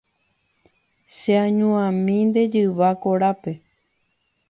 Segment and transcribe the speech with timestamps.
[1.17, 3.51] Cheañuãmi nde jyva korápe.